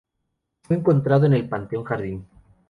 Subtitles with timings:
[0.63, 2.25] Fue enterrado en el Panteón Jardín.